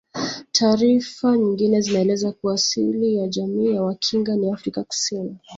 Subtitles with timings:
[0.51, 5.37] Taarifa nyingine zinaeleza kuwa asili ya jamii ya Wakinga ni Afrika Kusini